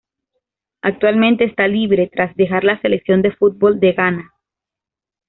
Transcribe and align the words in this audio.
Actualmente 0.81 1.43
está 1.43 1.67
libre, 1.67 2.09
tras 2.11 2.35
dejar 2.35 2.63
la 2.63 2.81
Selección 2.81 3.21
de 3.21 3.33
fútbol 3.35 3.79
de 3.79 3.91
Ghana. 3.93 4.31